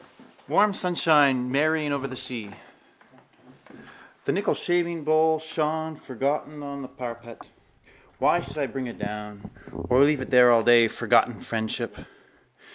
Warm 0.47 0.73
sunshine 0.73 1.51
merrying 1.51 1.91
over 1.93 2.07
the 2.07 2.15
sea. 2.15 2.49
The 4.25 4.31
nickel 4.31 4.55
shavingbowl 4.55 5.39
shone, 5.41 5.95
forgotten, 5.95 6.63
on 6.63 6.81
the 6.81 6.87
parapet. 6.87 7.45
Why 8.17 8.39
should 8.41 8.57
I 8.57 8.65
bring 8.65 8.87
it 8.87 8.97
down? 8.97 9.51
Or 9.91 10.01
leave 10.03 10.19
it 10.21 10.31
there 10.31 10.49
all 10.51 10.63
day, 10.63 10.87
forgotten 10.87 11.39
friendship? 11.39 11.95